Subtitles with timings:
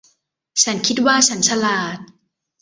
[0.63, 1.97] ฉันคิดว่าฉันฉลาด